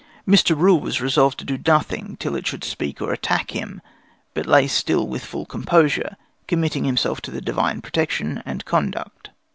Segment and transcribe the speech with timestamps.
[0.27, 0.57] Mr.
[0.57, 3.83] Rule was resolved to do nothing till it should speak or attack him,
[4.33, 9.29] but lay still with full composure, committing himself to the Divine protection and conduct.